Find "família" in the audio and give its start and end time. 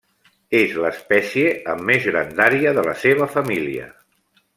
3.37-3.87